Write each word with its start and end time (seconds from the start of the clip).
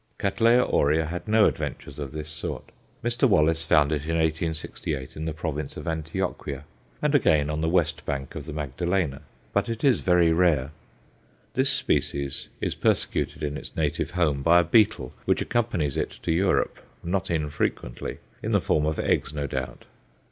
Cattleya 0.17 0.63
aurea 0.63 1.05
had 1.05 1.27
no 1.27 1.45
adventures 1.45 1.99
of 1.99 2.11
this 2.11 2.31
sort. 2.31 2.71
Mr. 3.03 3.29
Wallis 3.29 3.63
found 3.63 3.91
it 3.91 4.01
in 4.01 4.15
1868 4.17 5.15
in 5.15 5.25
the 5.25 5.31
province 5.31 5.77
of 5.77 5.85
Antioquia, 5.87 6.63
and 7.03 7.13
again 7.13 7.51
on 7.51 7.61
the 7.61 7.69
west 7.69 8.03
bank 8.03 8.33
of 8.33 8.45
the 8.47 8.51
Magdalena; 8.51 9.21
but 9.53 9.69
it 9.69 9.83
is 9.83 9.99
very 9.99 10.31
rare. 10.33 10.71
This 11.53 11.69
species 11.69 12.49
is 12.59 12.73
persecuted 12.73 13.43
in 13.43 13.55
its 13.55 13.75
native 13.75 14.09
home 14.09 14.41
by 14.41 14.61
a 14.61 14.63
beetle, 14.63 15.13
which 15.25 15.39
accompanies 15.43 15.95
it 15.95 16.09
to 16.23 16.31
Europe 16.31 16.79
not 17.03 17.29
infrequently 17.29 18.17
in 18.41 18.53
the 18.53 18.59
form 18.59 18.87
of 18.87 18.97
eggs, 18.97 19.35
no 19.35 19.45
doubt. 19.45 19.85